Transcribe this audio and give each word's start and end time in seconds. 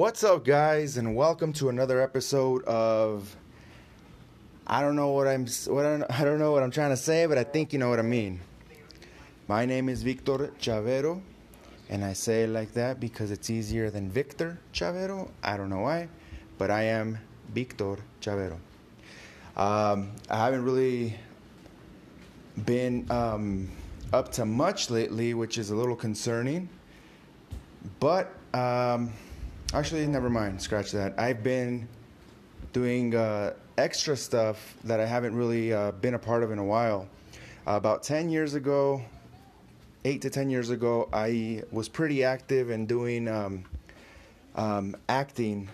What's 0.00 0.24
up, 0.24 0.46
guys, 0.46 0.96
and 0.96 1.14
welcome 1.14 1.52
to 1.52 1.68
another 1.68 2.00
episode 2.00 2.64
of. 2.64 3.36
I 4.66 4.80
don't 4.80 4.96
know 4.96 5.10
what 5.10 5.28
I'm 5.28 5.44
what 5.66 5.84
I 5.84 5.98
don't, 5.98 6.10
I 6.20 6.24
don't 6.24 6.38
know 6.38 6.52
what 6.52 6.62
I'm 6.62 6.70
trying 6.70 6.88
to 6.88 6.96
say, 6.96 7.26
but 7.26 7.36
I 7.36 7.44
think 7.44 7.74
you 7.74 7.78
know 7.78 7.90
what 7.90 7.98
I 7.98 8.08
mean. 8.08 8.40
My 9.46 9.66
name 9.66 9.90
is 9.90 10.02
Victor 10.02 10.52
Chavero, 10.58 11.20
and 11.90 12.02
I 12.02 12.14
say 12.14 12.44
it 12.44 12.48
like 12.48 12.72
that 12.72 12.98
because 12.98 13.30
it's 13.30 13.50
easier 13.50 13.90
than 13.90 14.10
Victor 14.10 14.58
Chavero. 14.72 15.28
I 15.42 15.58
don't 15.58 15.68
know 15.68 15.80
why, 15.80 16.08
but 16.56 16.70
I 16.70 16.84
am 16.84 17.18
Victor 17.52 17.98
Chavero. 18.22 18.56
Um, 19.54 20.12
I 20.30 20.36
haven't 20.38 20.64
really 20.64 21.14
been 22.64 23.06
um, 23.10 23.68
up 24.14 24.32
to 24.32 24.46
much 24.46 24.88
lately, 24.88 25.34
which 25.34 25.58
is 25.58 25.68
a 25.68 25.76
little 25.76 25.94
concerning. 25.94 26.70
But 27.98 28.32
um, 28.54 29.12
actually, 29.72 30.06
never 30.06 30.30
mind. 30.30 30.60
Scratch 30.60 30.90
that. 30.92 31.18
I've 31.18 31.42
been 31.42 31.86
doing 32.72 33.14
uh, 33.14 33.54
extra 33.78 34.16
stuff 34.16 34.74
that 34.84 35.00
I 35.00 35.06
haven't 35.06 35.34
really 35.34 35.72
uh, 35.72 35.92
been 35.92 36.14
a 36.14 36.18
part 36.18 36.42
of 36.42 36.50
in 36.50 36.58
a 36.58 36.64
while. 36.64 37.08
Uh, 37.66 37.72
about 37.72 38.02
10 38.02 38.30
years 38.30 38.54
ago, 38.54 39.02
8 40.04 40.22
to 40.22 40.30
10 40.30 40.50
years 40.50 40.70
ago, 40.70 41.08
I 41.12 41.62
was 41.70 41.88
pretty 41.88 42.24
active 42.24 42.70
in 42.70 42.86
doing 42.86 43.28
um, 43.28 43.64
um, 44.56 44.96
acting, 45.08 45.68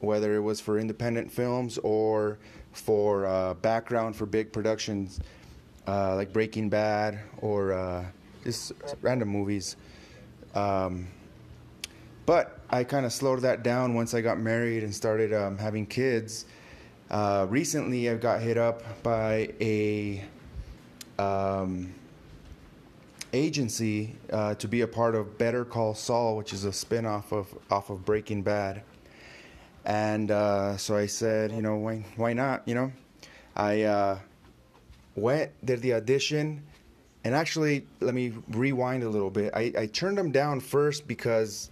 whether 0.00 0.34
it 0.36 0.40
was 0.40 0.60
for 0.60 0.78
independent 0.78 1.32
films 1.32 1.78
or 1.78 2.38
for 2.72 3.26
uh, 3.26 3.54
background 3.54 4.14
for 4.14 4.26
big 4.26 4.52
productions 4.52 5.20
uh, 5.88 6.14
like 6.14 6.32
Breaking 6.32 6.68
Bad 6.68 7.18
or 7.38 7.72
uh, 7.72 8.04
just 8.44 8.72
random 9.02 9.28
movies. 9.28 9.76
Um, 10.54 11.08
but 12.26 12.59
I 12.72 12.84
kind 12.84 13.04
of 13.04 13.12
slowed 13.12 13.40
that 13.40 13.64
down 13.64 13.94
once 13.94 14.14
I 14.14 14.20
got 14.20 14.38
married 14.38 14.84
and 14.84 14.94
started 14.94 15.34
um, 15.34 15.58
having 15.58 15.86
kids. 15.86 16.44
Uh, 17.10 17.46
recently, 17.48 18.08
I 18.08 18.14
got 18.14 18.40
hit 18.40 18.56
up 18.56 19.02
by 19.02 19.52
a 19.60 20.24
um, 21.18 21.92
agency 23.32 24.14
uh, 24.32 24.54
to 24.54 24.68
be 24.68 24.82
a 24.82 24.86
part 24.86 25.16
of 25.16 25.36
Better 25.36 25.64
Call 25.64 25.94
Saul, 25.94 26.36
which 26.36 26.52
is 26.52 26.64
a 26.64 26.70
spinoff 26.70 27.32
of 27.32 27.52
off 27.72 27.90
of 27.90 28.04
Breaking 28.04 28.42
Bad. 28.42 28.82
And 29.84 30.30
uh, 30.30 30.76
so 30.76 30.96
I 30.96 31.06
said, 31.06 31.50
you 31.50 31.62
know, 31.62 31.76
why 31.76 32.04
why 32.14 32.34
not? 32.34 32.62
You 32.68 32.76
know, 32.76 32.92
I 33.56 33.82
uh, 33.82 34.18
went 35.16 35.50
did 35.66 35.82
the 35.82 35.94
audition, 35.94 36.62
and 37.24 37.34
actually, 37.34 37.88
let 37.98 38.14
me 38.14 38.32
rewind 38.50 39.02
a 39.02 39.08
little 39.08 39.30
bit. 39.30 39.52
I, 39.56 39.72
I 39.76 39.86
turned 39.86 40.18
them 40.18 40.30
down 40.30 40.60
first 40.60 41.08
because 41.08 41.70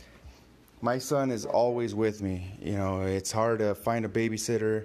my 0.80 0.98
son 0.98 1.30
is 1.30 1.44
always 1.44 1.94
with 1.94 2.22
me. 2.22 2.56
You 2.60 2.76
know, 2.76 3.02
it's 3.02 3.32
hard 3.32 3.58
to 3.60 3.74
find 3.74 4.04
a 4.04 4.08
babysitter, 4.08 4.84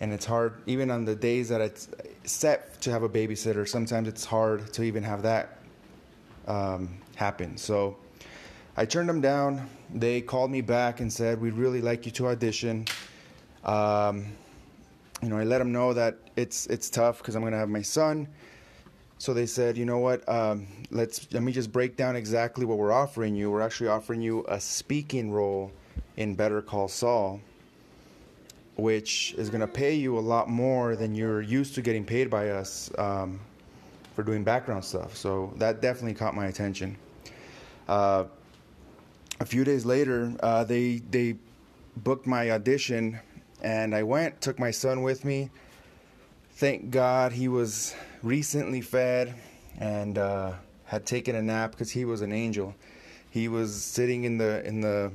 and 0.00 0.12
it's 0.12 0.26
hard 0.26 0.54
even 0.66 0.90
on 0.90 1.04
the 1.04 1.14
days 1.14 1.48
that 1.50 1.60
it's 1.60 1.88
set 2.24 2.80
to 2.82 2.90
have 2.90 3.02
a 3.02 3.08
babysitter. 3.08 3.68
Sometimes 3.68 4.08
it's 4.08 4.24
hard 4.24 4.72
to 4.72 4.82
even 4.82 5.02
have 5.02 5.22
that 5.22 5.58
um, 6.46 6.98
happen. 7.16 7.56
So 7.56 7.96
I 8.76 8.84
turned 8.84 9.08
them 9.08 9.20
down. 9.20 9.68
They 9.94 10.20
called 10.20 10.50
me 10.50 10.60
back 10.60 11.00
and 11.00 11.12
said, 11.12 11.40
"We'd 11.40 11.54
really 11.54 11.80
like 11.80 12.06
you 12.06 12.12
to 12.12 12.28
audition." 12.28 12.86
Um, 13.64 14.26
you 15.22 15.28
know, 15.28 15.36
I 15.36 15.44
let 15.44 15.58
them 15.58 15.70
know 15.70 15.92
that 15.92 16.16
it's 16.36 16.66
it's 16.66 16.90
tough 16.90 17.18
because 17.18 17.36
I'm 17.36 17.42
gonna 17.42 17.58
have 17.58 17.68
my 17.68 17.82
son. 17.82 18.26
So 19.20 19.34
they 19.34 19.44
said, 19.44 19.76
you 19.76 19.84
know 19.84 19.98
what? 19.98 20.26
Um, 20.30 20.66
let's 20.90 21.30
let 21.30 21.42
me 21.42 21.52
just 21.52 21.70
break 21.70 21.94
down 21.94 22.16
exactly 22.16 22.64
what 22.64 22.78
we're 22.78 22.90
offering 22.90 23.36
you. 23.36 23.50
We're 23.50 23.60
actually 23.60 23.88
offering 23.88 24.22
you 24.22 24.46
a 24.48 24.58
speaking 24.58 25.30
role 25.30 25.70
in 26.16 26.34
Better 26.34 26.62
Call 26.62 26.88
Saul, 26.88 27.38
which 28.76 29.34
is 29.36 29.50
going 29.50 29.60
to 29.60 29.66
pay 29.66 29.94
you 29.94 30.18
a 30.18 30.20
lot 30.20 30.48
more 30.48 30.96
than 30.96 31.14
you're 31.14 31.42
used 31.42 31.74
to 31.74 31.82
getting 31.82 32.02
paid 32.02 32.30
by 32.30 32.48
us 32.48 32.90
um, 32.96 33.38
for 34.14 34.22
doing 34.22 34.42
background 34.42 34.82
stuff. 34.82 35.14
So 35.14 35.52
that 35.58 35.82
definitely 35.82 36.14
caught 36.14 36.34
my 36.34 36.46
attention. 36.46 36.96
Uh, 37.88 38.24
a 39.38 39.44
few 39.44 39.64
days 39.64 39.84
later, 39.84 40.32
uh, 40.42 40.64
they 40.64 41.02
they 41.10 41.36
booked 41.98 42.26
my 42.26 42.52
audition, 42.52 43.20
and 43.60 43.94
I 43.94 44.02
went. 44.02 44.40
Took 44.40 44.58
my 44.58 44.70
son 44.70 45.02
with 45.02 45.26
me. 45.26 45.50
Thank 46.60 46.90
God 46.90 47.32
he 47.32 47.48
was 47.48 47.94
recently 48.22 48.82
fed 48.82 49.34
and 49.78 50.18
uh, 50.18 50.52
had 50.84 51.06
taken 51.06 51.34
a 51.34 51.40
nap 51.40 51.70
because 51.70 51.90
he 51.90 52.04
was 52.04 52.20
an 52.20 52.32
angel. 52.32 52.74
He 53.30 53.48
was 53.48 53.74
sitting 53.82 54.24
in 54.24 54.36
the 54.36 54.62
in 54.66 54.82
the 54.82 55.10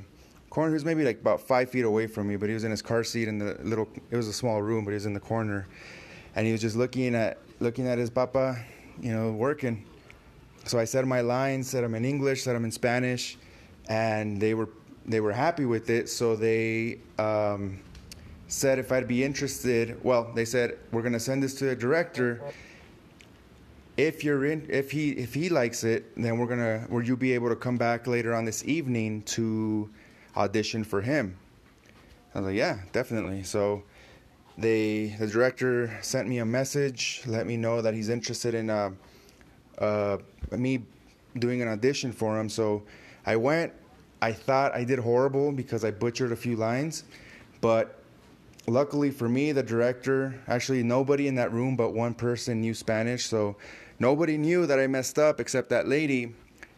corner. 0.50 0.70
He 0.70 0.74
was 0.74 0.84
maybe 0.84 1.04
like 1.04 1.20
about 1.20 1.40
five 1.40 1.70
feet 1.70 1.84
away 1.84 2.08
from 2.08 2.26
me, 2.26 2.34
but 2.34 2.48
he 2.48 2.54
was 2.54 2.64
in 2.64 2.72
his 2.72 2.82
car 2.82 3.04
seat 3.04 3.28
in 3.28 3.38
the 3.38 3.56
little. 3.62 3.86
It 4.10 4.16
was 4.16 4.26
a 4.26 4.32
small 4.32 4.60
room, 4.60 4.84
but 4.84 4.90
he 4.90 4.94
was 4.94 5.06
in 5.06 5.14
the 5.14 5.20
corner, 5.20 5.68
and 6.34 6.46
he 6.46 6.50
was 6.50 6.60
just 6.60 6.74
looking 6.74 7.14
at 7.14 7.38
looking 7.60 7.86
at 7.86 7.96
his 7.96 8.10
papa, 8.10 8.58
you 9.00 9.12
know, 9.12 9.30
working. 9.30 9.86
So 10.64 10.80
I 10.80 10.84
said 10.84 11.06
my 11.06 11.20
lines, 11.20 11.70
said 11.70 11.84
them 11.84 11.94
in 11.94 12.04
English, 12.04 12.42
said 12.42 12.56
them 12.56 12.64
in 12.64 12.72
Spanish, 12.72 13.38
and 13.88 14.40
they 14.40 14.54
were 14.54 14.70
they 15.04 15.20
were 15.20 15.32
happy 15.32 15.64
with 15.64 15.90
it. 15.90 16.08
So 16.08 16.34
they 16.34 16.98
um, 17.20 17.78
said 18.48 18.78
if 18.78 18.92
I'd 18.92 19.08
be 19.08 19.24
interested. 19.24 20.02
Well, 20.04 20.30
they 20.34 20.44
said 20.44 20.78
we're 20.92 21.02
gonna 21.02 21.20
send 21.20 21.42
this 21.42 21.54
to 21.56 21.66
the 21.66 21.76
director. 21.76 22.40
If 23.96 24.22
you're 24.22 24.44
in, 24.44 24.66
if 24.68 24.90
he 24.90 25.10
if 25.12 25.34
he 25.34 25.48
likes 25.48 25.84
it, 25.84 26.14
then 26.16 26.38
we're 26.38 26.46
gonna 26.46 26.86
will 26.90 27.02
you 27.02 27.16
be 27.16 27.32
able 27.32 27.48
to 27.48 27.56
come 27.56 27.76
back 27.76 28.06
later 28.06 28.34
on 28.34 28.44
this 28.44 28.64
evening 28.64 29.22
to 29.22 29.88
audition 30.36 30.84
for 30.84 31.00
him? 31.00 31.36
I 32.34 32.40
was 32.40 32.46
like, 32.48 32.56
yeah, 32.56 32.80
definitely. 32.92 33.42
So 33.42 33.82
they 34.58 35.16
the 35.18 35.26
director 35.26 35.98
sent 36.02 36.28
me 36.28 36.38
a 36.38 36.44
message, 36.44 37.22
let 37.26 37.46
me 37.46 37.56
know 37.56 37.80
that 37.80 37.94
he's 37.94 38.10
interested 38.10 38.54
in 38.54 38.70
uh, 38.70 38.90
uh, 39.78 40.18
me 40.52 40.82
doing 41.38 41.62
an 41.62 41.68
audition 41.68 42.12
for 42.12 42.38
him. 42.38 42.48
So 42.48 42.82
I 43.24 43.36
went. 43.36 43.72
I 44.22 44.32
thought 44.32 44.74
I 44.74 44.82
did 44.82 44.98
horrible 44.98 45.52
because 45.52 45.84
I 45.84 45.90
butchered 45.90 46.32
a 46.32 46.36
few 46.36 46.56
lines, 46.56 47.04
but 47.60 48.02
luckily 48.66 49.10
for 49.10 49.28
me, 49.28 49.52
the 49.52 49.62
director 49.62 50.42
actually 50.48 50.82
nobody 50.82 51.28
in 51.28 51.34
that 51.36 51.52
room 51.52 51.76
but 51.76 51.92
one 51.92 52.14
person 52.14 52.60
knew 52.60 52.74
Spanish, 52.74 53.26
so 53.26 53.56
nobody 53.98 54.36
knew 54.36 54.66
that 54.66 54.78
I 54.78 54.86
messed 54.86 55.18
up 55.18 55.40
except 55.40 55.70
that 55.70 55.88
lady, 55.88 56.34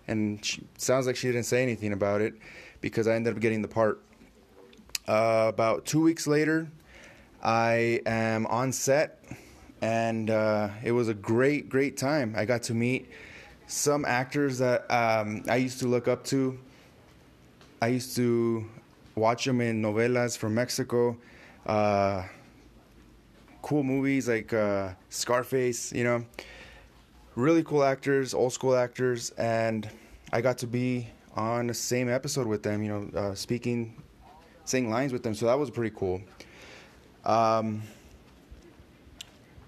and 0.07 0.45
she, 0.45 0.63
sounds 0.77 1.07
like 1.07 1.17
she 1.17 1.29
didn't 1.29 1.47
say 1.47 1.63
anything 1.63 1.93
about 1.93 2.21
it 2.21 2.35
because 2.81 3.09
I 3.09 3.15
ended 3.15 3.35
up 3.35 3.41
getting 3.41 3.63
the 3.63 3.69
part. 3.69 4.01
Uh, 5.07 5.47
about 5.49 5.87
two 5.87 6.03
weeks 6.03 6.27
later, 6.27 6.69
I 7.43 8.01
am 8.05 8.47
on 8.47 8.73
set, 8.73 9.25
and 9.81 10.31
uh, 10.31 10.69
it 10.85 10.93
was 10.93 11.09
a 11.09 11.15
great, 11.15 11.69
great 11.69 11.97
time. 11.97 12.35
I 12.37 12.45
got 12.45 12.63
to 12.65 12.75
meet 12.75 13.09
some 13.67 14.05
actors 14.05 14.59
that 14.59 14.91
um, 14.91 15.45
I 15.49 15.57
used 15.57 15.79
to 15.81 15.87
look 15.87 16.09
up 16.09 16.25
to. 16.27 16.59
I 17.81 17.89
used 17.89 18.17
to 18.17 18.67
watch 19.15 19.45
them 19.45 19.61
in 19.61 19.81
novelas 19.81 20.37
from 20.37 20.55
Mexico. 20.55 21.17
Uh, 21.67 22.25
cool 23.63 23.83
movies 23.83 24.29
like 24.29 24.53
uh, 24.53 24.91
Scarface, 25.11 25.93
you 25.93 26.05
know, 26.05 26.25
really 27.35 27.63
cool 27.63 27.85
actors, 27.85 28.35
old 28.35 28.53
school 28.53 28.75
actors, 28.75 29.31
and 29.31 29.89
I 30.33 30.41
got 30.41 30.59
to 30.59 30.67
be 30.67 31.09
on 31.37 31.67
the 31.69 31.75
same 31.75 32.09
episode 32.09 32.47
with 32.47 32.63
them, 32.63 32.83
you 32.83 32.89
know, 32.89 33.19
uh, 33.19 33.35
speaking, 33.35 34.03
saying 34.65 34.91
lines 34.91 35.13
with 35.13 35.23
them. 35.23 35.35
So 35.35 35.47
that 35.47 35.59
was 35.59 35.71
pretty 35.71 35.95
cool. 35.97 36.21
Um, 37.25 37.83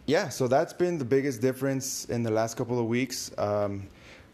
yeah, 0.06 0.28
so 0.28 0.48
that's 0.48 0.72
been 0.72 0.98
the 0.98 1.04
biggest 1.04 1.40
difference 1.40 2.06
in 2.06 2.22
the 2.22 2.30
last 2.30 2.56
couple 2.56 2.80
of 2.80 2.86
weeks. 2.86 3.30
Um, 3.38 3.86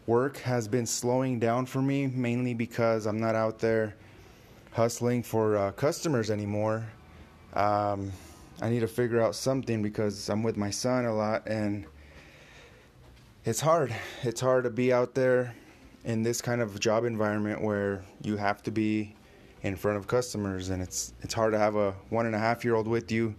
work 0.07 0.37
has 0.37 0.67
been 0.67 0.85
slowing 0.85 1.39
down 1.39 1.65
for 1.65 1.81
me, 1.81 2.07
mainly 2.07 2.53
because 2.53 3.05
I'm 3.05 3.19
not 3.19 3.35
out 3.35 3.59
there 3.59 3.95
hustling 4.71 5.21
for 5.21 5.57
uh, 5.57 5.71
customers 5.73 6.31
anymore. 6.31 6.85
Um, 7.57 8.11
I 8.61 8.69
need 8.69 8.81
to 8.81 8.87
figure 8.87 9.19
out 9.19 9.33
something 9.33 9.81
because 9.81 10.29
I'm 10.29 10.43
with 10.43 10.57
my 10.57 10.69
son 10.69 11.05
a 11.05 11.13
lot 11.13 11.47
and 11.47 11.85
it's 13.45 13.59
hard. 13.59 13.95
It's 14.21 14.39
hard 14.39 14.63
to 14.65 14.69
be 14.69 14.93
out 14.93 15.15
there 15.15 15.55
in 16.05 16.21
this 16.21 16.39
kind 16.39 16.61
of 16.61 16.79
job 16.79 17.03
environment 17.03 17.59
where 17.61 18.03
you 18.21 18.37
have 18.37 18.61
to 18.63 18.71
be 18.71 19.15
in 19.63 19.75
front 19.75 19.97
of 19.97 20.05
customers 20.05 20.69
and 20.69 20.83
it's 20.83 21.13
it's 21.23 21.33
hard 21.33 21.51
to 21.51 21.57
have 21.57 21.75
a 21.75 21.93
one 22.09 22.27
and 22.27 22.35
a 22.35 22.37
half 22.39 22.63
year 22.63 22.75
old 22.75 22.87
with 22.87 23.11
you 23.11 23.33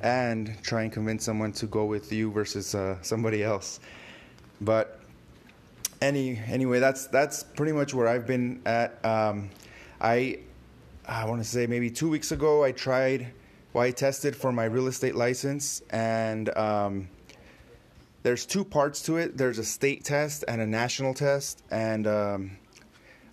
and 0.00 0.60
try 0.62 0.82
and 0.82 0.92
convince 0.92 1.24
someone 1.24 1.52
to 1.52 1.66
go 1.66 1.84
with 1.84 2.12
you 2.12 2.32
versus 2.32 2.74
uh, 2.74 3.00
somebody 3.02 3.44
else. 3.44 3.78
But 4.60 5.00
any 6.02 6.40
anyway, 6.48 6.80
that's 6.80 7.06
that's 7.06 7.44
pretty 7.44 7.72
much 7.72 7.94
where 7.94 8.08
I've 8.08 8.26
been 8.26 8.62
at. 8.66 9.02
Um, 9.04 9.50
I 10.00 10.40
I 11.06 11.24
want 11.26 11.40
to 11.40 11.48
say 11.48 11.68
maybe 11.68 11.88
two 11.88 12.08
weeks 12.08 12.32
ago 12.32 12.64
I 12.64 12.72
tried. 12.72 13.32
Well, 13.74 13.84
I 13.84 13.90
tested 13.90 14.34
for 14.34 14.52
my 14.52 14.64
real 14.64 14.86
estate 14.86 15.14
license, 15.14 15.82
and 15.90 16.56
um, 16.56 17.08
there's 18.22 18.46
two 18.46 18.64
parts 18.64 19.02
to 19.02 19.18
it. 19.18 19.36
There's 19.36 19.58
a 19.58 19.64
state 19.64 20.04
test 20.04 20.44
and 20.48 20.62
a 20.62 20.66
national 20.66 21.12
test, 21.12 21.62
and 21.70 22.06
um, 22.06 22.56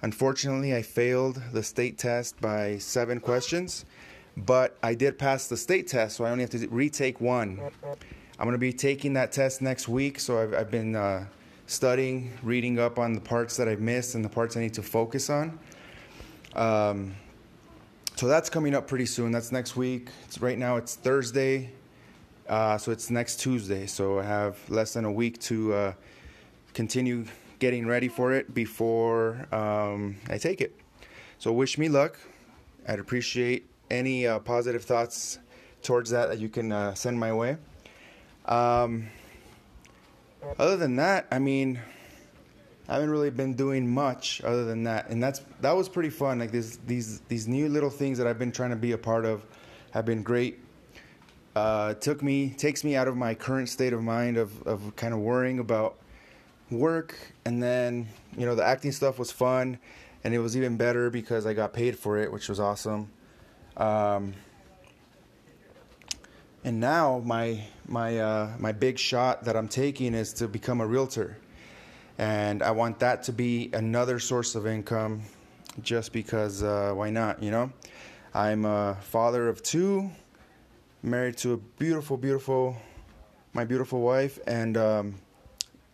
Unfortunately, 0.03 0.75
I 0.75 0.81
failed 0.81 1.41
the 1.51 1.61
state 1.61 1.97
test 1.99 2.39
by 2.41 2.79
seven 2.79 3.19
questions, 3.19 3.85
but 4.35 4.75
I 4.81 4.95
did 4.95 5.19
pass 5.19 5.47
the 5.47 5.57
state 5.57 5.87
test, 5.87 6.17
so 6.17 6.25
I 6.25 6.31
only 6.31 6.43
have 6.43 6.49
to 6.51 6.67
retake 6.69 7.21
one. 7.21 7.59
I'm 8.39 8.45
going 8.45 8.53
to 8.53 8.57
be 8.57 8.73
taking 8.73 9.13
that 9.13 9.31
test 9.31 9.61
next 9.61 9.87
week, 9.87 10.19
so 10.19 10.41
I've, 10.41 10.53
I've 10.55 10.71
been 10.71 10.95
uh, 10.95 11.25
studying, 11.67 12.31
reading 12.41 12.79
up 12.79 12.97
on 12.97 13.13
the 13.13 13.21
parts 13.21 13.57
that 13.57 13.67
I've 13.67 13.79
missed 13.79 14.15
and 14.15 14.25
the 14.25 14.29
parts 14.29 14.57
I 14.57 14.61
need 14.61 14.73
to 14.73 14.81
focus 14.81 15.29
on. 15.29 15.59
Um, 16.55 17.13
so 18.21 18.27
that's 18.27 18.51
coming 18.51 18.75
up 18.75 18.85
pretty 18.85 19.07
soon. 19.07 19.31
That's 19.31 19.51
next 19.51 19.75
week. 19.75 20.09
It's, 20.27 20.39
right 20.39 20.55
now 20.55 20.75
it's 20.75 20.93
Thursday, 20.93 21.71
uh, 22.47 22.77
so 22.77 22.91
it's 22.91 23.09
next 23.09 23.39
Tuesday. 23.39 23.87
So 23.87 24.19
I 24.19 24.23
have 24.23 24.59
less 24.69 24.93
than 24.93 25.05
a 25.05 25.11
week 25.11 25.39
to 25.39 25.73
uh, 25.73 25.93
continue 26.75 27.25
getting 27.57 27.87
ready 27.87 28.07
for 28.07 28.31
it 28.31 28.53
before 28.53 29.47
um, 29.51 30.17
I 30.29 30.37
take 30.37 30.61
it. 30.61 30.79
So 31.39 31.51
wish 31.51 31.79
me 31.79 31.89
luck. 31.89 32.19
I'd 32.87 32.99
appreciate 32.99 33.67
any 33.89 34.27
uh, 34.27 34.37
positive 34.37 34.83
thoughts 34.83 35.39
towards 35.81 36.11
that 36.11 36.29
that 36.29 36.37
you 36.37 36.47
can 36.47 36.71
uh, 36.71 36.93
send 36.93 37.19
my 37.19 37.33
way. 37.33 37.57
Um, 38.45 39.09
other 40.59 40.77
than 40.77 40.95
that, 40.97 41.25
I 41.31 41.39
mean, 41.39 41.79
I 42.91 42.95
haven't 42.95 43.11
really 43.11 43.29
been 43.29 43.53
doing 43.53 43.89
much 43.89 44.41
other 44.43 44.65
than 44.65 44.83
that, 44.83 45.07
and 45.07 45.23
that's 45.23 45.39
that 45.61 45.71
was 45.71 45.87
pretty 45.87 46.09
fun. 46.09 46.39
Like 46.39 46.51
these 46.51 46.75
these 46.79 47.21
these 47.29 47.47
new 47.47 47.69
little 47.69 47.89
things 47.89 48.17
that 48.17 48.27
I've 48.27 48.37
been 48.37 48.51
trying 48.51 48.71
to 48.71 48.75
be 48.75 48.91
a 48.91 48.97
part 48.97 49.23
of 49.23 49.45
have 49.91 50.03
been 50.05 50.23
great. 50.23 50.59
Uh, 51.55 51.93
took 51.93 52.21
me 52.21 52.49
takes 52.49 52.83
me 52.83 52.97
out 52.97 53.07
of 53.07 53.15
my 53.15 53.33
current 53.33 53.69
state 53.69 53.93
of 53.93 54.03
mind 54.03 54.35
of 54.35 54.61
of 54.63 54.93
kind 54.97 55.13
of 55.13 55.21
worrying 55.21 55.59
about 55.59 55.99
work, 56.69 57.15
and 57.45 57.63
then 57.63 58.09
you 58.35 58.45
know 58.45 58.55
the 58.55 58.65
acting 58.65 58.91
stuff 58.91 59.17
was 59.17 59.31
fun, 59.31 59.79
and 60.25 60.33
it 60.33 60.39
was 60.39 60.57
even 60.57 60.75
better 60.75 61.09
because 61.09 61.45
I 61.45 61.53
got 61.53 61.71
paid 61.71 61.97
for 61.97 62.17
it, 62.17 62.29
which 62.29 62.49
was 62.49 62.59
awesome. 62.59 63.09
Um, 63.77 64.33
and 66.65 66.81
now 66.81 67.21
my 67.23 67.63
my 67.87 68.19
uh, 68.19 68.49
my 68.59 68.73
big 68.73 68.99
shot 68.99 69.45
that 69.45 69.55
I'm 69.55 69.69
taking 69.69 70.13
is 70.13 70.33
to 70.33 70.49
become 70.49 70.81
a 70.81 70.85
realtor, 70.85 71.37
and 72.21 72.61
I 72.61 72.69
want 72.69 72.99
that 72.99 73.23
to 73.23 73.33
be 73.33 73.71
another 73.73 74.19
source 74.19 74.53
of 74.53 74.67
income, 74.67 75.23
just 75.81 76.13
because 76.13 76.61
uh, 76.61 76.93
why 76.93 77.09
not? 77.09 77.41
You 77.41 77.49
know, 77.49 77.73
I'm 78.35 78.63
a 78.63 78.95
father 79.01 79.49
of 79.49 79.63
two, 79.63 80.11
married 81.01 81.37
to 81.37 81.53
a 81.53 81.57
beautiful, 81.57 82.17
beautiful, 82.17 82.77
my 83.53 83.65
beautiful 83.65 84.01
wife, 84.01 84.37
and 84.45 84.77
um, 84.77 85.15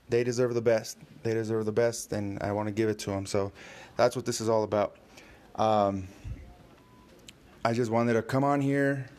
they 0.09 0.25
deserve 0.25 0.53
the 0.53 0.61
best. 0.61 0.97
They 1.23 1.33
deserve 1.33 1.65
the 1.65 1.71
best, 1.71 2.11
and 2.11 2.43
I 2.43 2.51
want 2.51 2.67
to 2.67 2.73
give 2.73 2.89
it 2.89 2.99
to 2.99 3.11
them. 3.11 3.25
So 3.25 3.53
that's 3.95 4.17
what 4.17 4.25
this 4.25 4.41
is 4.41 4.49
all 4.49 4.63
about. 4.63 4.97
Um, 5.55 6.09
I 7.63 7.71
just 7.71 7.89
wanted 7.89 8.13
to 8.13 8.21
come 8.21 8.43
on 8.43 8.59
here 8.59 9.09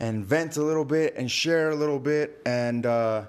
and 0.00 0.24
vent 0.24 0.56
a 0.56 0.62
little 0.62 0.86
bit 0.86 1.14
and 1.18 1.30
share 1.30 1.70
a 1.70 1.76
little 1.76 1.98
bit 1.98 2.40
and 2.46 2.86
uh, 2.86 3.24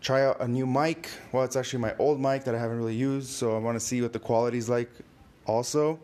try 0.00 0.24
out 0.24 0.40
a 0.40 0.48
new 0.48 0.66
mic. 0.66 1.10
Well, 1.32 1.44
it's 1.44 1.56
actually 1.56 1.80
my 1.80 1.94
old 1.98 2.20
mic 2.20 2.44
that 2.44 2.54
I 2.54 2.58
haven't 2.58 2.78
really 2.78 2.94
used, 2.94 3.30
so 3.30 3.54
I 3.54 3.58
want 3.58 3.76
to 3.76 3.84
see 3.84 4.00
what 4.02 4.12
the 4.12 4.18
quality 4.18 4.58
is 4.58 4.68
like. 4.68 4.90
Also, 5.46 5.98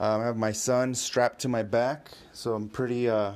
um, 0.00 0.20
I 0.20 0.24
have 0.24 0.36
my 0.36 0.52
son 0.52 0.94
strapped 0.94 1.40
to 1.40 1.48
my 1.48 1.62
back, 1.62 2.10
so 2.32 2.54
I'm 2.54 2.68
pretty 2.68 3.08
uh, 3.08 3.32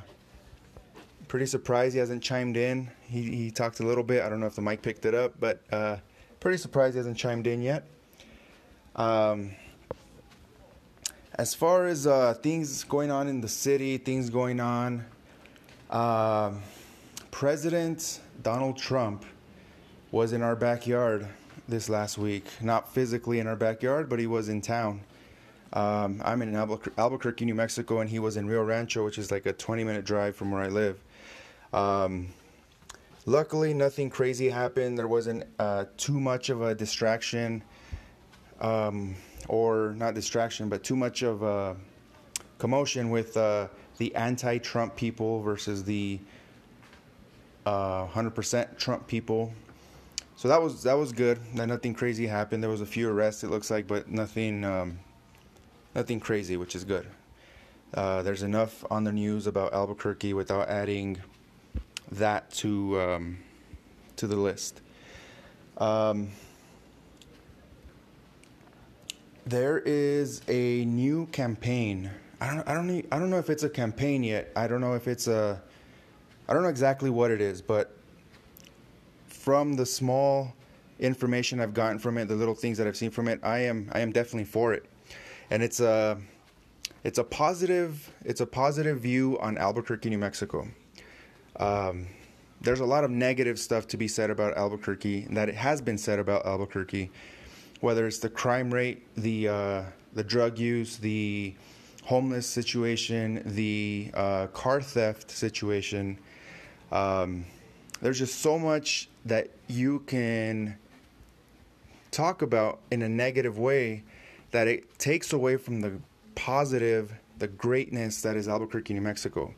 pretty 1.29 1.47
surprised 1.47 1.95
he 1.95 1.99
hasn't 1.99 2.23
chimed 2.23 2.57
in. 2.57 2.91
He 3.03 3.23
he 3.23 3.51
talked 3.51 3.81
a 3.81 3.87
little 3.87 4.05
bit. 4.05 4.23
I 4.23 4.29
don't 4.29 4.41
know 4.41 4.47
if 4.47 4.55
the 4.55 4.63
mic 4.63 4.83
picked 4.83 5.05
it 5.05 5.15
up, 5.15 5.35
but 5.41 5.63
uh, 5.73 5.97
pretty 6.41 6.59
surprised 6.59 6.95
he 6.95 6.99
hasn't 6.99 7.17
chimed 7.17 7.47
in 7.47 7.63
yet. 7.63 7.87
Um, 8.95 9.53
as 11.37 11.55
far 11.55 11.87
as 11.87 12.07
uh, 12.07 12.35
things 12.35 12.85
going 12.85 13.11
on 13.11 13.27
in 13.27 13.41
the 13.41 13.49
city, 13.49 13.97
things 13.99 14.31
going 14.31 14.61
on 14.61 15.05
uh, 15.91 16.53
President 17.31 18.21
Donald 18.43 18.77
Trump 18.77 19.25
was 20.13 20.33
in 20.33 20.43
our 20.43 20.55
backyard 20.55 21.27
this 21.69 21.89
last 21.89 22.17
week. 22.19 22.45
Not 22.61 22.95
physically 22.95 23.41
in 23.41 23.49
our 23.49 23.57
backyard, 23.57 24.09
but 24.09 24.21
he 24.21 24.29
was 24.29 24.49
in 24.49 24.61
town. 24.61 25.01
Um, 25.73 26.23
I'm 26.25 26.43
in 26.43 26.53
Albuquer- 26.53 26.93
Albuquerque, 26.97 27.45
New 27.45 27.55
Mexico, 27.55 28.01
and 28.01 28.09
he 28.09 28.21
was 28.21 28.37
in 28.37 28.47
Rio 28.47 28.63
Rancho, 28.63 29.05
which 29.05 29.19
is 29.19 29.31
like 29.33 29.47
a 29.47 29.53
20 29.53 29.83
minute 29.83 30.05
drive 30.05 30.37
from 30.37 30.51
where 30.51 30.63
I 30.63 30.69
live. 30.69 31.03
Um, 31.73 32.29
luckily, 33.27 33.75
nothing 33.75 34.11
crazy 34.11 34.49
happened. 34.49 34.97
There 34.97 35.09
wasn't 35.09 35.45
uh, 35.59 35.87
too 35.97 36.21
much 36.21 36.51
of 36.51 36.63
a 36.63 36.75
distraction, 36.75 37.65
um, 38.61 39.17
or 39.49 39.95
not 39.97 40.15
distraction, 40.15 40.69
but 40.69 40.85
too 40.85 40.95
much 40.95 41.23
of 41.23 41.43
a 41.43 41.75
commotion 42.59 43.11
with. 43.11 43.37
Uh, 43.37 43.67
the 43.99 44.15
anti-Trump 44.17 44.97
people 44.97 45.41
versus 45.43 45.85
the 45.85 46.19
uh, 47.67 48.07
100% 48.09 48.77
Trump 48.77 49.07
people. 49.07 49.53
So 50.37 50.49
that 50.49 50.61
was 50.63 50.83
that 50.83 50.95
was 50.95 51.13
good. 51.13 51.39
Nothing 51.55 51.95
crazy 51.95 52.27
happened. 52.27 52.63
There 52.63 52.71
was 52.71 52.81
a 52.81 52.87
few 52.87 53.09
arrests, 53.09 53.45
it 53.45 53.51
looks 53.51 53.71
like, 53.71 53.87
but 53.87 54.11
nothing 54.11 54.65
um, 54.65 54.99
nothing 55.95 56.21
crazy, 56.21 56.57
which 56.57 56.75
is 56.75 56.85
good. 56.85 57.07
Uh, 57.95 58.23
there's 58.23 58.43
enough 58.43 58.85
on 58.91 59.05
the 59.05 59.13
news 59.13 59.47
about 59.47 59.73
Albuquerque 59.73 60.33
without 60.33 60.69
adding 60.69 61.19
that 62.11 62.51
to 62.53 63.01
um, 63.01 63.39
to 64.17 64.27
the 64.27 64.37
list. 64.37 64.81
Um, 65.79 66.31
there 69.47 69.79
is 69.79 70.41
a 70.49 70.85
new 70.85 71.27
campaign 71.27 72.11
I 72.43 72.55
don't 72.57 72.69
I 72.69 72.75
don't 72.75 73.07
I 73.13 73.19
don't 73.21 73.31
know 73.31 73.39
if 73.39 73.51
it's 73.51 73.63
a 73.63 73.69
campaign 73.69 74.25
yet. 74.25 74.51
I 74.57 74.67
don't 74.67 74.81
know 74.81 74.95
if 74.95 75.07
it's 75.07 75.29
a 75.29 75.63
I 76.49 76.53
don't 76.53 76.65
know 76.65 76.71
exactly 76.71 77.09
what 77.09 77.31
it 77.31 77.41
is, 77.41 77.63
but 77.63 77.97
from 79.43 79.73
the 79.73 79.85
small 79.85 80.55
information 81.01 81.59
I've 81.59 81.75
gotten 81.75 81.99
from 81.99 82.17
it, 82.17 82.29
the 82.29 82.37
little 82.37 82.55
things 82.55 82.79
that 82.79 82.87
I've 82.87 82.97
seen 82.97 83.11
from 83.11 83.27
it, 83.27 83.41
I 83.43 83.59
am 83.59 83.91
I 83.93 83.99
am 83.99 84.13
definitely 84.13 84.45
for 84.45 84.73
it. 84.73 84.85
And 85.51 85.65
it's 85.65 85.81
a 85.81 86.17
it's 87.03 87.19
a 87.19 87.25
positive 87.25 88.09
it's 88.25 88.41
a 88.41 88.47
positive 88.47 89.01
view 89.01 89.37
on 89.41 89.59
Albuquerque, 89.59 90.11
New 90.11 90.19
Mexico. 90.19 90.69
Um, 91.57 92.07
there's 92.61 92.79
a 92.79 92.85
lot 92.85 93.03
of 93.03 93.11
negative 93.11 93.59
stuff 93.59 93.89
to 93.89 93.97
be 93.97 94.07
said 94.07 94.31
about 94.31 94.57
Albuquerque 94.57 95.27
that 95.33 95.49
it 95.49 95.57
has 95.57 95.81
been 95.81 95.99
said 95.99 96.21
about 96.21 96.47
Albuquerque, 96.47 97.11
whether 97.81 98.07
it's 98.07 98.21
the 98.21 98.31
crime 98.31 98.73
rate, 98.73 99.05
the 99.17 99.49
uh, 99.49 99.83
the 100.13 100.23
drug 100.23 100.57
use, 100.57 100.99
the 100.99 101.53
homeless 102.05 102.47
situation, 102.47 103.43
the 103.45 104.13
uh, 104.15 104.47
car 104.49 104.81
theft 104.81 105.33
situation. 105.33 106.17
Um, 106.93 107.45
there's 108.01 108.19
just 108.19 108.41
so 108.41 108.57
much 108.59 109.09
that 109.25 109.51
you 109.69 110.01
can 110.01 110.77
talk 112.11 112.43
about 112.43 112.81
in 112.91 113.03
a 113.03 113.09
negative 113.09 113.59
way 113.59 114.03
that 114.51 114.69
it 114.69 114.99
takes 114.99 115.33
away 115.33 115.57
from 115.57 115.81
the 115.81 115.93
positive, 116.35 117.13
the 117.39 117.49
greatness 117.49 118.21
that 118.23 118.37
is 118.37 118.49
Albuquerque, 118.49 118.95
New 118.95 119.01
Mexico. 119.01 119.55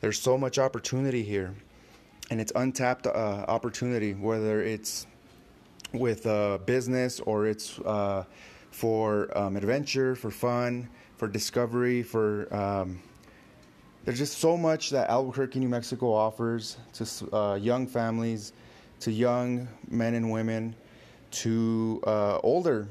There's 0.00 0.20
so 0.20 0.38
much 0.38 0.58
opportunity 0.58 1.22
here, 1.22 1.54
and 2.30 2.40
it's 2.40 2.52
untapped 2.54 3.06
uh, 3.06 3.10
opportunity, 3.48 4.14
whether 4.14 4.62
it's 4.62 5.06
with 5.92 6.26
uh, 6.26 6.58
business 6.66 7.18
or 7.20 7.46
it's 7.46 7.78
uh, 7.80 8.24
for 8.70 9.36
um, 9.36 9.56
adventure, 9.56 10.14
for 10.14 10.30
fun 10.30 10.88
for 11.18 11.26
discovery, 11.26 12.02
for 12.02 12.52
um, 12.54 13.02
there's 14.04 14.18
just 14.18 14.38
so 14.38 14.56
much 14.56 14.90
that 14.90 15.10
Albuquerque, 15.10 15.58
New 15.58 15.68
Mexico 15.68 16.12
offers 16.12 16.78
to 16.94 17.36
uh, 17.36 17.54
young 17.56 17.86
families, 17.86 18.52
to 19.00 19.12
young 19.12 19.68
men 19.88 20.14
and 20.14 20.30
women, 20.30 20.74
to 21.30 22.02
uh, 22.06 22.38
older, 22.42 22.88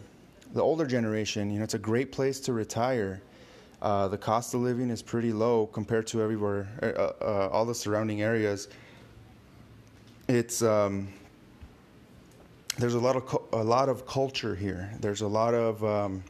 the 0.54 0.62
older 0.62 0.86
generation. 0.86 1.50
You 1.50 1.60
know, 1.60 1.64
it's 1.64 1.74
a 1.74 1.80
great 1.80 2.12
place 2.12 2.40
to 2.42 2.54
retire. 2.54 3.22
Uh, 3.82 4.08
the 4.08 4.18
cost 4.18 4.54
of 4.54 4.62
living 4.62 4.90
is 4.90 5.02
pretty 5.02 5.32
low 5.32 5.68
compared 5.68 6.08
to 6.08 6.22
everywhere, 6.22 6.68
uh, 6.82 7.24
uh, 7.24 7.50
all 7.52 7.66
the 7.66 7.76
surrounding 7.76 8.22
areas. 8.22 8.70
It's 10.28 10.62
um, 10.62 11.08
there's 12.78 12.96
a 12.96 13.00
lot 13.00 13.16
of 13.16 13.40
a 13.54 13.64
lot 13.64 13.88
of 13.88 14.06
culture 14.06 14.56
here. 14.56 14.92
There's 15.00 15.22
a 15.22 15.28
lot 15.28 15.54
of 15.54 15.84
um, 15.84 16.24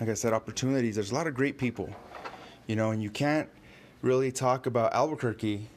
like 0.00 0.08
I 0.08 0.14
said, 0.14 0.32
opportunities. 0.32 0.94
There's 0.94 1.10
a 1.10 1.14
lot 1.14 1.26
of 1.26 1.34
great 1.34 1.58
people, 1.58 1.88
you 2.66 2.76
know, 2.76 2.90
and 2.90 3.02
you 3.02 3.10
can't 3.10 3.48
really 4.02 4.30
talk 4.30 4.66
about 4.66 4.92
Albuquerque 4.92 5.68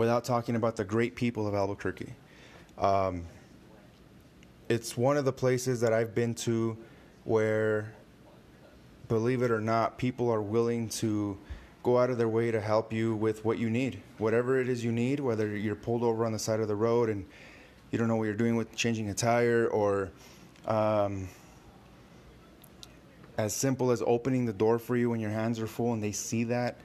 without 0.00 0.24
talking 0.24 0.56
about 0.56 0.76
the 0.76 0.84
great 0.84 1.14
people 1.14 1.46
of 1.46 1.54
Albuquerque. 1.54 2.14
Um, 2.78 3.26
it's 4.66 4.96
one 4.96 5.18
of 5.18 5.26
the 5.26 5.32
places 5.32 5.82
that 5.82 5.92
I've 5.92 6.14
been 6.14 6.34
to 6.36 6.78
where, 7.24 7.92
believe 9.08 9.42
it 9.42 9.50
or 9.50 9.60
not, 9.60 9.98
people 9.98 10.30
are 10.30 10.40
willing 10.40 10.88
to 11.00 11.36
go 11.82 11.98
out 11.98 12.08
of 12.08 12.16
their 12.16 12.30
way 12.30 12.50
to 12.50 12.62
help 12.62 12.94
you 12.94 13.14
with 13.14 13.44
what 13.44 13.58
you 13.58 13.68
need. 13.68 14.00
Whatever 14.16 14.58
it 14.58 14.70
is 14.70 14.82
you 14.82 14.90
need, 14.90 15.20
whether 15.20 15.54
you're 15.54 15.74
pulled 15.74 16.02
over 16.02 16.24
on 16.24 16.32
the 16.32 16.38
side 16.38 16.60
of 16.60 16.68
the 16.68 16.76
road 16.76 17.10
and 17.10 17.26
you 17.90 17.98
don't 17.98 18.08
know 18.08 18.16
what 18.16 18.24
you're 18.24 18.32
doing 18.32 18.56
with 18.56 18.74
changing 18.74 19.10
a 19.10 19.14
tire 19.14 19.66
or 19.66 20.10
um, 20.64 21.28
as 23.36 23.54
simple 23.54 23.90
as 23.90 24.02
opening 24.06 24.46
the 24.46 24.54
door 24.54 24.78
for 24.78 24.96
you 24.96 25.10
when 25.10 25.20
your 25.20 25.30
hands 25.30 25.60
are 25.60 25.66
full 25.66 25.92
and 25.92 26.02
they 26.02 26.12
see 26.12 26.44
that. 26.44 26.78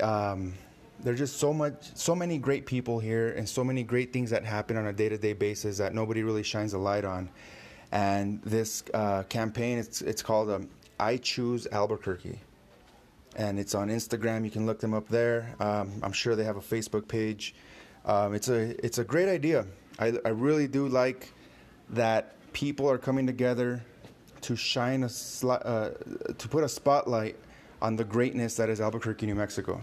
Um, 0.00 0.54
there's 1.00 1.18
just 1.18 1.36
so 1.36 1.52
much, 1.52 1.94
so 1.94 2.14
many 2.14 2.38
great 2.38 2.66
people 2.66 2.98
here, 2.98 3.30
and 3.36 3.48
so 3.48 3.62
many 3.62 3.82
great 3.82 4.12
things 4.12 4.30
that 4.30 4.44
happen 4.44 4.76
on 4.76 4.86
a 4.86 4.92
day-to-day 4.92 5.34
basis 5.34 5.78
that 5.78 5.94
nobody 5.94 6.22
really 6.22 6.42
shines 6.42 6.74
a 6.74 6.78
light 6.78 7.04
on. 7.04 7.28
And 7.92 8.42
this 8.42 8.82
uh, 8.94 9.22
campaign, 9.24 9.78
it's 9.78 10.02
it's 10.02 10.22
called 10.22 10.50
um, 10.50 10.68
"I 10.98 11.18
Choose 11.18 11.66
Albuquerque," 11.70 12.40
and 13.36 13.58
it's 13.58 13.74
on 13.74 13.88
Instagram. 13.88 14.44
You 14.44 14.50
can 14.50 14.66
look 14.66 14.80
them 14.80 14.94
up 14.94 15.08
there. 15.08 15.54
Um, 15.60 15.92
I'm 16.02 16.12
sure 16.12 16.34
they 16.34 16.44
have 16.44 16.56
a 16.56 16.60
Facebook 16.60 17.06
page. 17.06 17.54
Um, 18.04 18.34
it's 18.34 18.48
a 18.48 18.84
it's 18.84 18.98
a 18.98 19.04
great 19.04 19.28
idea. 19.28 19.66
I, 19.98 20.14
I 20.24 20.30
really 20.30 20.66
do 20.66 20.88
like 20.88 21.32
that 21.90 22.34
people 22.52 22.90
are 22.90 22.98
coming 22.98 23.26
together 23.26 23.82
to 24.42 24.56
shine 24.56 25.02
a 25.02 25.06
sli- 25.06 25.62
uh, 25.64 25.90
to 26.32 26.48
put 26.48 26.64
a 26.64 26.68
spotlight 26.68 27.36
on 27.82 27.96
the 27.96 28.04
greatness 28.04 28.56
that 28.56 28.68
is 28.68 28.80
Albuquerque, 28.80 29.26
New 29.26 29.34
Mexico. 29.34 29.80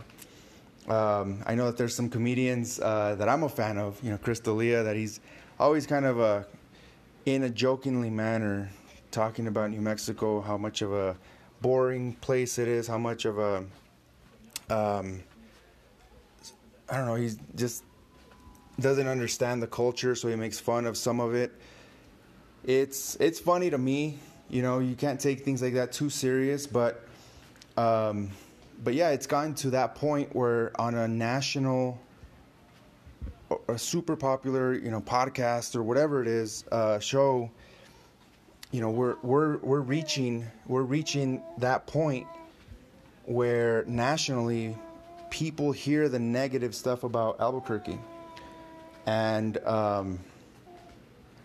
Um, 0.87 1.41
I 1.45 1.55
know 1.55 1.65
that 1.65 1.77
there's 1.77 1.95
some 1.95 2.09
comedians 2.09 2.79
uh, 2.79 3.15
that 3.17 3.29
I'm 3.29 3.43
a 3.43 3.49
fan 3.49 3.77
of. 3.77 4.01
You 4.03 4.11
know, 4.11 4.17
Chris 4.17 4.39
D'Elia, 4.39 4.83
that 4.83 4.95
he's 4.95 5.19
always 5.59 5.87
kind 5.87 6.05
of 6.05 6.19
a, 6.19 6.45
in 7.25 7.43
a 7.43 7.49
jokingly 7.49 8.09
manner, 8.09 8.69
talking 9.11 9.47
about 9.47 9.71
New 9.71 9.81
Mexico, 9.81 10.41
how 10.41 10.57
much 10.57 10.81
of 10.81 10.91
a 10.91 11.15
boring 11.61 12.13
place 12.15 12.59
it 12.59 12.67
is, 12.67 12.87
how 12.87 12.97
much 12.97 13.25
of 13.25 13.39
a, 13.39 13.57
um, 14.69 15.23
I 16.89 16.97
don't 16.97 17.05
know, 17.05 17.15
he 17.15 17.31
just 17.55 17.83
doesn't 18.79 19.07
understand 19.07 19.61
the 19.61 19.67
culture, 19.67 20.15
so 20.15 20.27
he 20.27 20.35
makes 20.35 20.59
fun 20.59 20.85
of 20.85 20.97
some 20.97 21.19
of 21.19 21.33
it. 21.33 21.53
It's 22.65 23.15
it's 23.15 23.39
funny 23.39 23.69
to 23.69 23.77
me, 23.77 24.17
you 24.49 24.61
know. 24.61 24.79
You 24.79 24.95
can't 24.95 25.19
take 25.19 25.43
things 25.43 25.61
like 25.61 25.73
that 25.73 25.91
too 25.91 26.09
serious, 26.09 26.67
but. 26.67 27.07
Um, 27.75 28.29
but 28.83 28.93
yeah, 28.93 29.09
it's 29.09 29.27
gotten 29.27 29.53
to 29.55 29.71
that 29.71 29.95
point 29.95 30.35
where 30.35 30.71
on 30.79 30.95
a 30.95 31.07
national, 31.07 31.99
a 33.67 33.77
super 33.77 34.15
popular, 34.15 34.73
you 34.73 34.91
know, 34.91 35.01
podcast 35.01 35.75
or 35.75 35.83
whatever 35.83 36.21
it 36.21 36.27
is, 36.27 36.65
uh, 36.71 36.99
show, 36.99 37.49
you 38.71 38.81
know, 38.81 38.89
we're 38.89 39.15
we're 39.21 39.57
we're 39.57 39.81
reaching 39.81 40.45
we're 40.67 40.81
reaching 40.81 41.41
that 41.59 41.85
point 41.85 42.27
where 43.25 43.83
nationally 43.85 44.75
people 45.29 45.71
hear 45.71 46.09
the 46.09 46.19
negative 46.19 46.73
stuff 46.75 47.03
about 47.03 47.39
Albuquerque, 47.39 47.99
and 49.05 49.57
um, 49.59 50.19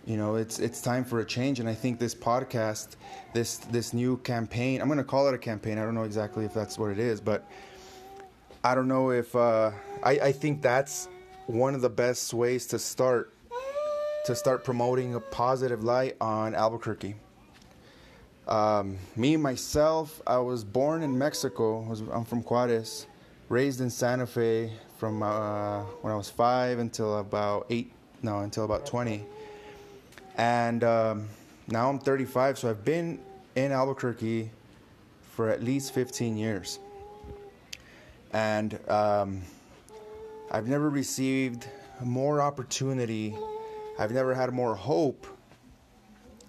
you 0.08 0.16
know 0.16 0.36
it's 0.36 0.58
it's 0.58 0.80
time 0.80 1.04
for 1.04 1.20
a 1.20 1.24
change. 1.24 1.60
And 1.60 1.68
i 1.68 1.74
think 1.74 1.98
this 2.00 2.14
podcast 2.14 2.96
this 3.34 3.58
this 3.58 3.92
new 3.92 4.16
campaign 4.18 4.80
i'm 4.80 4.88
going 4.88 4.98
to 4.98 5.04
call 5.04 5.28
it 5.28 5.34
a 5.34 5.38
campaign. 5.38 5.78
I 5.78 5.84
don't 5.84 5.94
know 5.94 6.04
exactly 6.04 6.44
if 6.46 6.54
that's 6.54 6.78
what 6.78 6.90
it 6.90 6.98
is 6.98 7.20
but 7.20 7.44
i 8.64 8.74
don't 8.74 8.88
know 8.88 9.10
if 9.10 9.36
uh, 9.36 9.70
I, 10.02 10.10
I 10.12 10.32
think 10.32 10.62
that's 10.62 11.08
one 11.46 11.74
of 11.74 11.82
the 11.82 11.90
best 11.90 12.32
ways 12.32 12.66
to 12.68 12.78
start 12.78 13.34
to 14.24 14.34
start 14.34 14.64
promoting 14.64 15.14
a 15.14 15.20
positive 15.20 15.84
light 15.84 16.16
on 16.20 16.54
albuquerque. 16.54 17.14
Um, 18.46 18.96
me 19.14 19.36
myself 19.36 20.22
i 20.26 20.38
was 20.38 20.64
born 20.64 21.02
in 21.02 21.16
mexico. 21.18 21.82
I'm 22.10 22.24
from 22.24 22.42
juarez 22.42 23.06
raised 23.50 23.82
in 23.82 23.90
santa 23.90 24.26
fe 24.26 24.72
from 24.96 25.22
uh, 25.22 25.82
when 26.00 26.14
i 26.14 26.16
was 26.16 26.30
five 26.30 26.78
until 26.78 27.18
about 27.18 27.66
eight 27.68 27.92
no 28.22 28.40
until 28.40 28.64
about 28.64 28.86
20 28.86 29.24
and 30.38 30.84
um, 30.84 31.28
now 31.66 31.90
I'm 31.90 31.98
35, 31.98 32.58
so 32.58 32.70
I've 32.70 32.84
been 32.84 33.20
in 33.56 33.72
Albuquerque 33.72 34.50
for 35.32 35.50
at 35.50 35.62
least 35.62 35.92
15 35.92 36.36
years. 36.36 36.78
And 38.32 38.78
um, 38.88 39.42
I've 40.50 40.68
never 40.68 40.88
received 40.88 41.68
more 42.00 42.40
opportunity, 42.40 43.36
I've 43.98 44.12
never 44.12 44.34
had 44.34 44.52
more 44.52 44.74
hope 44.76 45.26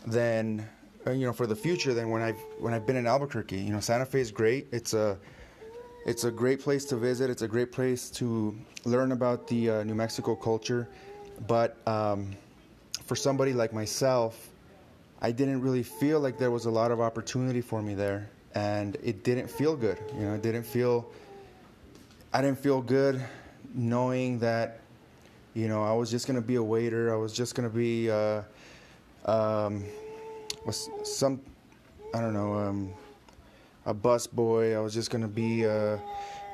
than 0.06 0.68
uh, 1.06 1.12
you 1.12 1.26
know 1.26 1.34
for 1.34 1.48
the 1.48 1.56
future 1.56 1.94
than 1.94 2.10
when 2.10 2.22
I've 2.22 2.40
when 2.60 2.74
I've 2.74 2.86
been 2.86 2.96
in 2.96 3.08
Albuquerque. 3.08 3.58
You 3.58 3.72
know, 3.72 3.80
Santa 3.80 4.06
Fe 4.06 4.22
is 4.22 4.32
great. 4.32 4.68
It's 4.72 4.94
a 4.94 5.18
it's 6.06 6.24
a 6.24 6.32
great 6.32 6.62
place 6.62 6.86
to 6.86 6.96
visit. 6.96 7.30
It's 7.30 7.42
a 7.42 7.48
great 7.48 7.72
place 7.72 8.10
to 8.12 8.56
learn 8.86 9.12
about 9.12 9.48
the 9.48 9.70
uh, 9.70 9.84
New 9.84 9.96
Mexico 9.96 10.36
culture, 10.36 10.88
but 11.48 11.78
um, 11.88 12.32
for 13.10 13.16
somebody 13.16 13.54
like 13.54 13.74
myself, 13.74 14.52
I 15.20 15.32
didn't 15.32 15.62
really 15.62 15.82
feel 15.82 16.20
like 16.20 16.38
there 16.38 16.52
was 16.52 16.66
a 16.66 16.70
lot 16.70 16.92
of 16.92 17.02
opportunity 17.02 17.60
for 17.60 17.82
me 17.82 17.96
there, 17.96 18.30
and 18.54 18.98
it 19.04 19.24
didn't 19.24 19.50
feel 19.50 19.76
good. 19.76 19.98
You 20.14 20.26
know, 20.26 20.36
it 20.36 20.44
didn't 20.44 20.62
feel. 20.64 21.10
I 22.32 22.44
didn't 22.44 22.60
feel 22.60 22.84
good 22.84 23.20
knowing 23.74 24.38
that, 24.40 24.82
you 25.56 25.68
know, 25.68 25.84
I 25.84 25.92
was 25.92 26.12
just 26.12 26.28
gonna 26.28 26.40
be 26.40 26.56
a 26.56 26.64
waiter. 26.64 27.12
I 27.12 27.18
was 27.18 27.34
just 27.34 27.56
gonna 27.56 27.68
be, 27.68 28.12
uh, 28.12 28.44
um, 29.26 29.84
was 30.68 30.88
some, 31.02 31.42
I 32.14 32.22
don't 32.22 32.34
know, 32.34 32.54
um, 32.54 32.94
a 33.88 33.94
bus 33.94 34.28
boy. 34.28 34.78
I 34.78 34.80
was 34.82 34.94
just 34.94 35.10
gonna 35.10 35.28
be. 35.28 35.66
Uh, 35.66 35.98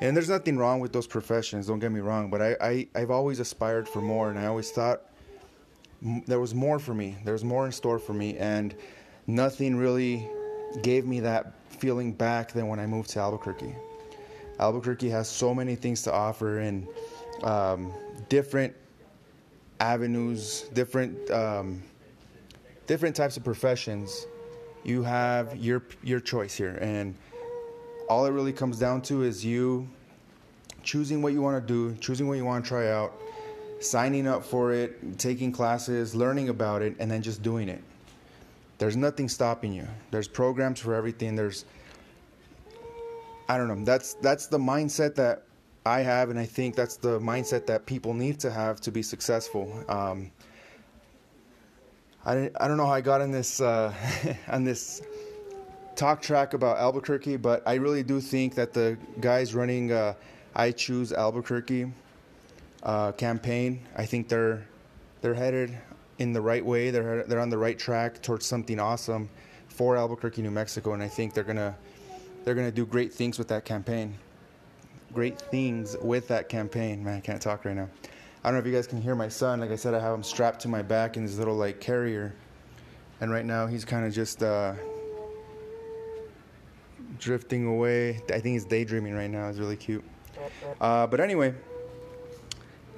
and 0.00 0.16
there's 0.16 0.30
nothing 0.30 0.56
wrong 0.56 0.80
with 0.80 0.94
those 0.94 1.06
professions. 1.06 1.66
Don't 1.66 1.80
get 1.80 1.92
me 1.92 2.00
wrong, 2.00 2.30
but 2.30 2.40
I, 2.40 2.56
I 2.62 2.88
I've 2.94 3.10
always 3.10 3.40
aspired 3.40 3.86
for 3.86 4.00
more, 4.00 4.30
and 4.30 4.38
I 4.38 4.46
always 4.46 4.70
thought 4.70 5.02
there 6.02 6.40
was 6.40 6.54
more 6.54 6.78
for 6.78 6.94
me. 6.94 7.16
There 7.24 7.32
was 7.32 7.44
more 7.44 7.66
in 7.66 7.72
store 7.72 7.98
for 7.98 8.12
me, 8.12 8.36
and 8.38 8.74
nothing 9.26 9.76
really 9.76 10.28
gave 10.82 11.06
me 11.06 11.20
that 11.20 11.52
feeling 11.70 12.12
back 12.12 12.52
than 12.52 12.68
when 12.68 12.78
I 12.78 12.86
moved 12.86 13.10
to 13.10 13.20
Albuquerque. 13.20 13.74
Albuquerque 14.58 15.10
has 15.10 15.28
so 15.28 15.54
many 15.54 15.74
things 15.74 16.02
to 16.02 16.12
offer 16.12 16.60
and 16.60 16.86
um, 17.42 17.92
different 18.28 18.74
avenues, 19.80 20.62
different 20.72 21.30
um, 21.30 21.82
different 22.86 23.14
types 23.14 23.36
of 23.36 23.44
professions. 23.44 24.26
You 24.84 25.02
have 25.02 25.56
your 25.56 25.82
your 26.02 26.20
choice 26.20 26.54
here, 26.54 26.78
and 26.80 27.14
all 28.08 28.24
it 28.26 28.30
really 28.30 28.52
comes 28.52 28.78
down 28.78 29.02
to 29.02 29.22
is 29.22 29.44
you 29.44 29.88
choosing 30.82 31.20
what 31.20 31.32
you 31.32 31.42
want 31.42 31.66
to 31.66 31.72
do, 31.72 31.96
choosing 31.96 32.28
what 32.28 32.34
you 32.34 32.44
want 32.44 32.64
to 32.64 32.68
try 32.68 32.90
out, 32.90 33.12
signing 33.80 34.26
up 34.26 34.44
for 34.44 34.72
it, 34.72 35.18
taking 35.18 35.52
classes, 35.52 36.14
learning 36.14 36.48
about 36.48 36.82
it, 36.82 36.96
and 36.98 37.10
then 37.10 37.22
just 37.22 37.42
doing 37.42 37.68
it. 37.68 37.82
There's 38.78 38.96
nothing 38.96 39.28
stopping 39.28 39.72
you. 39.72 39.86
There's 40.10 40.28
programs 40.28 40.80
for 40.80 40.94
everything. 40.94 41.34
There's 41.34 41.64
I 43.48 43.56
don't 43.56 43.68
know. 43.68 43.84
That's 43.84 44.14
that's 44.14 44.46
the 44.48 44.58
mindset 44.58 45.14
that 45.16 45.44
I 45.84 46.00
have, 46.00 46.30
and 46.30 46.38
I 46.38 46.44
think 46.44 46.74
that's 46.74 46.96
the 46.96 47.20
mindset 47.20 47.66
that 47.66 47.86
people 47.86 48.12
need 48.12 48.40
to 48.40 48.50
have 48.50 48.80
to 48.82 48.90
be 48.90 49.02
successful. 49.02 49.84
Um, 49.88 50.30
I 52.24 52.50
I 52.60 52.68
don't 52.68 52.76
know 52.76 52.86
how 52.86 52.92
I 52.92 53.00
got 53.00 53.20
on 53.20 53.30
this 53.30 53.60
uh, 53.60 53.94
on 54.48 54.64
this 54.64 55.02
talk 55.94 56.20
track 56.20 56.54
about 56.54 56.78
Albuquerque, 56.78 57.36
but 57.36 57.62
I 57.66 57.74
really 57.74 58.02
do 58.02 58.20
think 58.20 58.54
that 58.56 58.74
the 58.74 58.98
guys 59.20 59.54
running 59.54 59.92
uh, 59.92 60.14
I 60.54 60.72
Choose 60.72 61.12
Albuquerque 61.12 61.92
uh, 62.86 63.12
campaign. 63.12 63.80
I 63.96 64.06
think 64.06 64.28
they're 64.28 64.66
they're 65.20 65.34
headed 65.34 65.76
in 66.18 66.32
the 66.32 66.40
right 66.40 66.64
way. 66.64 66.90
They're 66.90 67.24
they're 67.24 67.40
on 67.40 67.50
the 67.50 67.58
right 67.58 67.78
track 67.78 68.22
towards 68.22 68.46
something 68.46 68.80
awesome 68.80 69.28
for 69.68 69.96
Albuquerque, 69.96 70.40
New 70.40 70.52
Mexico, 70.52 70.94
and 70.94 71.02
I 71.02 71.08
think 71.08 71.34
they're 71.34 71.44
gonna 71.44 71.76
they're 72.44 72.54
gonna 72.54 72.72
do 72.72 72.86
great 72.86 73.12
things 73.12 73.38
with 73.38 73.48
that 73.48 73.64
campaign. 73.64 74.14
Great 75.12 75.38
things 75.38 75.96
with 76.00 76.28
that 76.28 76.48
campaign. 76.48 77.04
Man, 77.04 77.16
I 77.16 77.20
can't 77.20 77.42
talk 77.42 77.64
right 77.64 77.74
now. 77.74 77.88
I 78.44 78.48
don't 78.48 78.54
know 78.54 78.60
if 78.60 78.66
you 78.66 78.72
guys 78.72 78.86
can 78.86 79.02
hear 79.02 79.16
my 79.16 79.28
son. 79.28 79.58
Like 79.60 79.72
I 79.72 79.76
said, 79.76 79.92
I 79.92 79.98
have 79.98 80.14
him 80.14 80.22
strapped 80.22 80.60
to 80.60 80.68
my 80.68 80.82
back 80.82 81.16
in 81.16 81.24
his 81.24 81.38
little 81.38 81.56
like 81.56 81.80
carrier, 81.80 82.32
and 83.20 83.32
right 83.32 83.44
now 83.44 83.66
he's 83.66 83.84
kind 83.84 84.06
of 84.06 84.12
just 84.12 84.44
uh, 84.44 84.74
drifting 87.18 87.66
away. 87.66 88.20
I 88.28 88.38
think 88.38 88.52
he's 88.52 88.64
daydreaming 88.64 89.14
right 89.14 89.30
now. 89.30 89.48
It's 89.48 89.58
really 89.58 89.76
cute. 89.76 90.04
Uh, 90.80 91.08
but 91.08 91.18
anyway 91.18 91.52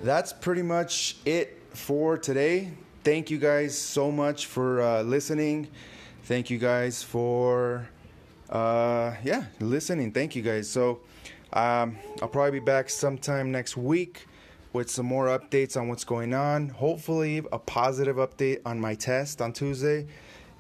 that's 0.03 0.33
pretty 0.33 0.63
much 0.63 1.17
it 1.25 1.61
for 1.71 2.17
today. 2.17 2.71
Thank 3.05 3.31
you 3.31 3.39
guys 3.39 3.77
so 3.77 4.11
much 4.11 4.47
for 4.47 4.81
uh, 4.81 5.03
listening. 5.03 5.69
Thank 6.25 6.51
you 6.51 6.59
guys 6.59 7.03
for 7.03 7.89
uh, 8.51 9.15
yeah 9.25 9.47
listening. 9.61 10.13
Thank 10.13 10.37
you 10.37 10.43
guys. 10.43 10.69
So 10.69 11.01
um, 11.53 11.97
I'll 12.21 12.29
probably 12.29 12.61
be 12.61 12.65
back 12.65 12.91
sometime 12.91 13.51
next 13.51 13.77
week 13.77 14.27
with 14.73 14.91
some 14.91 15.07
more 15.07 15.27
updates 15.27 15.77
on 15.77 15.89
what's 15.89 16.05
going 16.05 16.35
on. 16.35 16.69
Hopefully, 16.69 17.43
a 17.51 17.59
positive 17.59 18.17
update 18.17 18.61
on 18.67 18.79
my 18.79 18.95
test 18.95 19.41
on 19.41 19.53
Tuesday. 19.53 20.07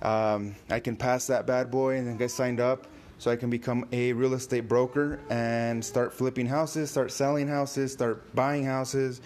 Um, 0.02 0.54
I 0.70 0.80
can 0.80 0.96
pass 0.96 1.26
that 1.26 1.46
bad 1.46 1.70
boy 1.70 1.96
and 1.96 2.06
then 2.06 2.16
get 2.16 2.30
signed 2.30 2.60
up 2.60 2.86
so 3.18 3.30
I 3.30 3.36
can 3.36 3.50
become 3.50 3.86
a 3.92 4.12
real 4.12 4.34
estate 4.34 4.68
broker 4.68 5.20
and 5.28 5.84
start 5.84 6.14
flipping 6.14 6.46
houses, 6.46 6.90
start 6.90 7.10
selling 7.12 7.48
houses, 7.48 7.92
start 7.92 8.34
buying 8.34 8.64
houses. 8.64 9.20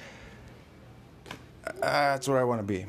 That's 1.80 2.28
where 2.28 2.40
I 2.40 2.44
want 2.44 2.60
to 2.60 2.66
be. 2.66 2.86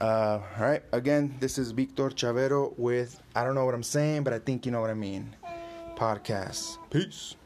Uh, 0.00 0.40
all 0.58 0.64
right, 0.66 0.82
again, 0.92 1.34
this 1.40 1.58
is 1.58 1.70
Victor 1.70 2.08
Chavero 2.10 2.76
with 2.76 3.20
I 3.34 3.44
don't 3.44 3.54
know 3.54 3.64
what 3.64 3.74
I'm 3.74 3.82
saying, 3.82 4.24
but 4.24 4.32
I 4.32 4.38
think 4.38 4.66
you 4.66 4.72
know 4.72 4.80
what 4.80 4.90
I 4.90 4.94
mean. 4.94 5.34
podcast. 5.96 6.78
Peace. 6.90 7.36